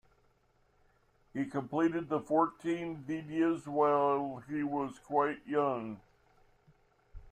[1.31, 6.01] He completed the fourteen Vidyas while he was quite young.